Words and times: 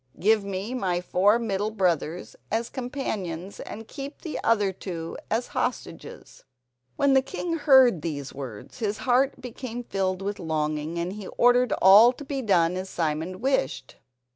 Give 0.19 0.43
me 0.43 0.73
my 0.73 0.99
four 0.99 1.37
middle 1.37 1.69
brothers 1.69 2.35
as 2.51 2.69
companions, 2.71 3.59
and 3.59 3.87
keep 3.87 4.21
the 4.23 4.33
two 4.33 4.39
others 4.43 5.25
as 5.29 5.47
hostages." 5.53 6.43
When 6.95 7.13
the 7.13 7.21
king 7.21 7.53
heard 7.57 8.01
these 8.01 8.33
words 8.33 8.79
his 8.79 8.97
heart 9.05 9.39
became 9.39 9.83
filled 9.83 10.23
with 10.23 10.39
longing, 10.39 10.97
and 10.97 11.13
he 11.13 11.27
ordered 11.27 11.71
all 11.83 12.13
to 12.13 12.25
be 12.25 12.41
done 12.41 12.77
as 12.77 12.89
Simon 12.89 13.41
wished. 13.41 13.97